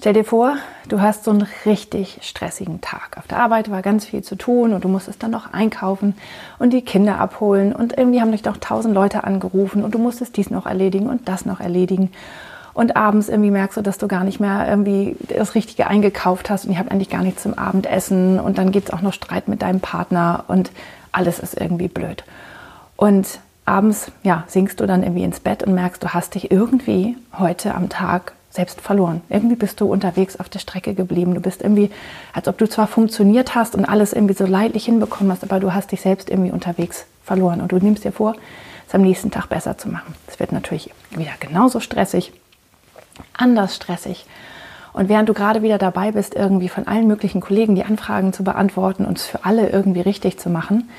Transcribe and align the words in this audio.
Stell 0.00 0.14
dir 0.14 0.24
vor, 0.24 0.56
du 0.88 1.02
hast 1.02 1.24
so 1.24 1.30
einen 1.30 1.46
richtig 1.66 2.20
stressigen 2.22 2.80
Tag. 2.80 3.18
Auf 3.18 3.26
der 3.26 3.36
Arbeit 3.36 3.70
war 3.70 3.82
ganz 3.82 4.06
viel 4.06 4.22
zu 4.22 4.34
tun 4.34 4.72
und 4.72 4.82
du 4.82 4.88
musstest 4.88 5.22
dann 5.22 5.30
noch 5.30 5.52
einkaufen 5.52 6.14
und 6.58 6.72
die 6.72 6.80
Kinder 6.80 7.18
abholen 7.18 7.74
und 7.74 7.98
irgendwie 7.98 8.22
haben 8.22 8.32
dich 8.32 8.40
doch 8.40 8.56
tausend 8.56 8.94
Leute 8.94 9.24
angerufen 9.24 9.84
und 9.84 9.94
du 9.94 9.98
musstest 9.98 10.38
dies 10.38 10.48
noch 10.48 10.64
erledigen 10.64 11.06
und 11.06 11.28
das 11.28 11.44
noch 11.44 11.60
erledigen. 11.60 12.10
Und 12.72 12.96
abends 12.96 13.28
irgendwie 13.28 13.50
merkst 13.50 13.76
du, 13.76 13.82
dass 13.82 13.98
du 13.98 14.08
gar 14.08 14.24
nicht 14.24 14.40
mehr 14.40 14.66
irgendwie 14.66 15.16
das 15.28 15.54
Richtige 15.54 15.86
eingekauft 15.86 16.48
hast 16.48 16.64
und 16.64 16.72
ihr 16.72 16.78
habt 16.78 16.90
eigentlich 16.90 17.10
gar 17.10 17.22
nichts 17.22 17.42
zum 17.42 17.58
Abendessen 17.58 18.40
und 18.40 18.56
dann 18.56 18.72
gibt 18.72 18.88
es 18.88 18.94
auch 18.94 19.02
noch 19.02 19.12
Streit 19.12 19.48
mit 19.48 19.60
deinem 19.60 19.80
Partner 19.80 20.44
und 20.48 20.70
alles 21.12 21.38
ist 21.38 21.60
irgendwie 21.60 21.88
blöd. 21.88 22.24
Und 22.96 23.40
abends, 23.66 24.10
ja, 24.22 24.44
sinkst 24.46 24.80
du 24.80 24.86
dann 24.86 25.02
irgendwie 25.02 25.24
ins 25.24 25.40
Bett 25.40 25.62
und 25.62 25.74
merkst, 25.74 26.02
du 26.02 26.14
hast 26.14 26.36
dich 26.36 26.50
irgendwie 26.50 27.18
heute 27.38 27.74
am 27.74 27.90
Tag 27.90 28.32
selbst 28.50 28.80
verloren. 28.80 29.22
Irgendwie 29.28 29.54
bist 29.54 29.80
du 29.80 29.90
unterwegs 29.90 30.38
auf 30.38 30.48
der 30.48 30.58
Strecke 30.58 30.94
geblieben. 30.94 31.34
Du 31.34 31.40
bist 31.40 31.62
irgendwie, 31.62 31.90
als 32.32 32.48
ob 32.48 32.58
du 32.58 32.68
zwar 32.68 32.88
funktioniert 32.88 33.54
hast 33.54 33.76
und 33.76 33.84
alles 33.84 34.12
irgendwie 34.12 34.34
so 34.34 34.44
leidlich 34.44 34.86
hinbekommen 34.86 35.32
hast, 35.32 35.44
aber 35.44 35.60
du 35.60 35.72
hast 35.72 35.92
dich 35.92 36.00
selbst 36.00 36.28
irgendwie 36.28 36.50
unterwegs 36.50 37.06
verloren. 37.24 37.60
Und 37.60 37.70
du 37.70 37.76
nimmst 37.76 38.04
dir 38.04 38.12
vor, 38.12 38.34
es 38.88 38.94
am 38.94 39.02
nächsten 39.02 39.30
Tag 39.30 39.48
besser 39.48 39.78
zu 39.78 39.88
machen. 39.88 40.14
Es 40.26 40.40
wird 40.40 40.50
natürlich 40.50 40.90
wieder 41.10 41.30
genauso 41.38 41.78
stressig, 41.78 42.32
anders 43.34 43.76
stressig. 43.76 44.26
Und 44.92 45.08
während 45.08 45.28
du 45.28 45.34
gerade 45.34 45.62
wieder 45.62 45.78
dabei 45.78 46.10
bist, 46.10 46.34
irgendwie 46.34 46.68
von 46.68 46.88
allen 46.88 47.06
möglichen 47.06 47.40
Kollegen 47.40 47.76
die 47.76 47.84
Anfragen 47.84 48.32
zu 48.32 48.42
beantworten 48.42 49.04
und 49.04 49.18
es 49.18 49.26
für 49.26 49.44
alle 49.44 49.68
irgendwie 49.68 50.00
richtig 50.00 50.40
zu 50.40 50.50
machen, 50.50 50.90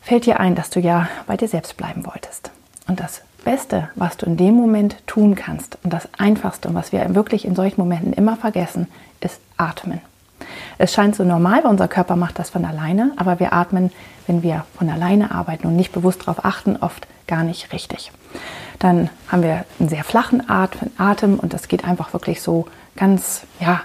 fällt 0.00 0.26
dir 0.26 0.38
ein, 0.38 0.54
dass 0.54 0.70
du 0.70 0.78
ja 0.78 1.08
bei 1.26 1.36
dir 1.36 1.48
selbst 1.48 1.76
bleiben 1.76 2.06
wolltest. 2.06 2.52
Und 2.86 3.00
das 3.00 3.22
Beste, 3.46 3.90
was 3.94 4.16
du 4.16 4.26
in 4.26 4.36
dem 4.36 4.54
Moment 4.54 4.96
tun 5.06 5.36
kannst 5.36 5.78
und 5.84 5.92
das 5.92 6.08
Einfachste 6.18 6.68
und 6.68 6.74
was 6.74 6.90
wir 6.90 7.14
wirklich 7.14 7.44
in 7.44 7.54
solchen 7.54 7.80
Momenten 7.80 8.12
immer 8.12 8.36
vergessen, 8.36 8.88
ist 9.20 9.40
atmen. 9.56 10.00
Es 10.78 10.92
scheint 10.92 11.14
so 11.14 11.22
normal, 11.22 11.62
weil 11.62 11.70
unser 11.70 11.86
Körper 11.86 12.16
macht 12.16 12.40
das 12.40 12.50
von 12.50 12.64
alleine, 12.64 13.12
aber 13.16 13.38
wir 13.38 13.52
atmen, 13.52 13.92
wenn 14.26 14.42
wir 14.42 14.66
von 14.76 14.90
alleine 14.90 15.30
arbeiten 15.30 15.68
und 15.68 15.76
nicht 15.76 15.92
bewusst 15.92 16.22
darauf 16.22 16.44
achten, 16.44 16.76
oft 16.76 17.06
gar 17.28 17.44
nicht 17.44 17.72
richtig. 17.72 18.10
Dann 18.80 19.10
haben 19.28 19.44
wir 19.44 19.64
einen 19.78 19.88
sehr 19.88 20.02
flachen 20.02 20.42
Atem 20.50 21.38
und 21.38 21.54
das 21.54 21.68
geht 21.68 21.84
einfach 21.84 22.12
wirklich 22.12 22.42
so 22.42 22.66
ganz, 22.96 23.42
ja, 23.60 23.80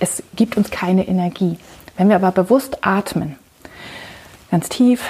es 0.00 0.22
gibt 0.34 0.56
uns 0.56 0.70
keine 0.70 1.06
Energie. 1.06 1.58
Wenn 1.98 2.08
wir 2.08 2.16
aber 2.16 2.32
bewusst 2.32 2.78
atmen, 2.80 3.36
ganz 4.50 4.70
tief 4.70 5.06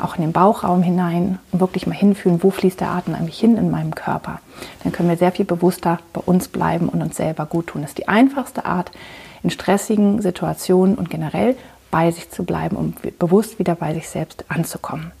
auch 0.00 0.16
in 0.16 0.22
den 0.22 0.32
Bauchraum 0.32 0.82
hinein 0.82 1.38
und 1.52 1.60
wirklich 1.60 1.86
mal 1.86 1.94
hinfühlen, 1.94 2.42
wo 2.42 2.50
fließt 2.50 2.80
der 2.80 2.90
Atem 2.90 3.14
eigentlich 3.14 3.38
hin 3.38 3.56
in 3.56 3.70
meinem 3.70 3.94
Körper. 3.94 4.40
Dann 4.82 4.92
können 4.92 5.08
wir 5.08 5.16
sehr 5.16 5.32
viel 5.32 5.44
bewusster 5.44 5.98
bei 6.12 6.20
uns 6.20 6.48
bleiben 6.48 6.88
und 6.88 7.02
uns 7.02 7.16
selber 7.16 7.46
gut 7.46 7.68
tun. 7.68 7.82
Das 7.82 7.92
ist 7.92 7.98
die 7.98 8.08
einfachste 8.08 8.64
Art, 8.64 8.90
in 9.42 9.50
stressigen 9.50 10.20
Situationen 10.22 10.96
und 10.96 11.10
generell 11.10 11.56
bei 11.90 12.10
sich 12.10 12.30
zu 12.30 12.44
bleiben, 12.44 12.76
um 12.76 12.94
bewusst 13.18 13.58
wieder 13.58 13.74
bei 13.74 13.94
sich 13.94 14.08
selbst 14.08 14.44
anzukommen. 14.48 15.12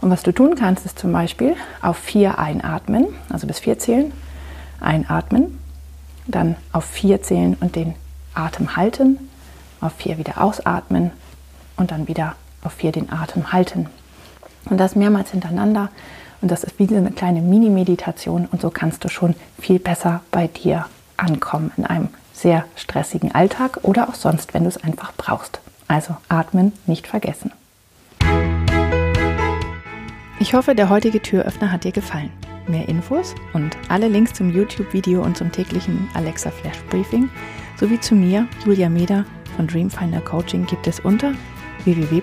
Und 0.00 0.10
was 0.10 0.22
du 0.22 0.32
tun 0.32 0.54
kannst, 0.54 0.84
ist 0.84 0.98
zum 0.98 1.12
Beispiel 1.12 1.56
auf 1.80 1.96
vier 1.96 2.38
einatmen, 2.38 3.06
also 3.30 3.46
bis 3.46 3.58
vier 3.58 3.78
zählen, 3.78 4.12
einatmen, 4.80 5.58
dann 6.26 6.56
auf 6.72 6.84
vier 6.84 7.22
zählen 7.22 7.56
und 7.60 7.76
den 7.76 7.94
Atem 8.34 8.76
halten, 8.76 9.30
auf 9.80 9.92
vier 9.94 10.18
wieder 10.18 10.42
ausatmen 10.42 11.10
und 11.76 11.90
dann 11.90 12.08
wieder 12.08 12.34
auf 12.62 12.72
vier 12.72 12.92
den 12.92 13.10
Atem 13.10 13.52
halten. 13.52 13.88
Und 14.70 14.78
das 14.78 14.96
mehrmals 14.96 15.30
hintereinander. 15.30 15.90
Und 16.40 16.50
das 16.50 16.64
ist 16.64 16.78
wie 16.78 16.88
eine 16.94 17.10
kleine 17.10 17.40
Mini-Meditation. 17.40 18.48
Und 18.50 18.60
so 18.60 18.70
kannst 18.70 19.04
du 19.04 19.08
schon 19.08 19.34
viel 19.58 19.78
besser 19.78 20.20
bei 20.30 20.46
dir 20.46 20.86
ankommen 21.16 21.72
in 21.76 21.86
einem 21.86 22.08
sehr 22.32 22.64
stressigen 22.76 23.34
Alltag 23.34 23.78
oder 23.82 24.08
auch 24.08 24.14
sonst, 24.14 24.54
wenn 24.54 24.64
du 24.64 24.68
es 24.68 24.82
einfach 24.82 25.12
brauchst. 25.16 25.60
Also 25.86 26.16
atmen 26.28 26.72
nicht 26.86 27.06
vergessen. 27.06 27.52
Ich 30.40 30.54
hoffe, 30.54 30.74
der 30.74 30.90
heutige 30.90 31.22
Türöffner 31.22 31.70
hat 31.72 31.84
dir 31.84 31.92
gefallen. 31.92 32.30
Mehr 32.66 32.88
Infos 32.88 33.34
und 33.52 33.76
alle 33.88 34.08
Links 34.08 34.32
zum 34.32 34.50
YouTube-Video 34.50 35.22
und 35.22 35.36
zum 35.36 35.52
täglichen 35.52 36.08
Alexa 36.14 36.50
Flash 36.50 36.82
Briefing 36.90 37.28
sowie 37.78 38.00
zu 38.00 38.14
mir, 38.14 38.46
Julia 38.64 38.88
Meder 38.88 39.24
von 39.56 39.66
Dreamfinder 39.66 40.20
Coaching, 40.20 40.66
gibt 40.66 40.86
es 40.86 41.00
unter 41.00 41.32
www 41.84 42.22